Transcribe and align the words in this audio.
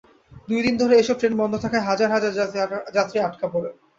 দুই 0.47 0.61
দিন 0.65 0.75
ধরে 0.81 0.93
এসব 0.97 1.15
ট্রেন 1.19 1.33
বন্ধ 1.41 1.53
থাকায় 1.63 1.85
হাজার 1.89 2.09
হাজার 2.11 2.31
যাত্রী 2.95 3.17
আটকা 3.21 3.47
পড়ে। 3.53 3.69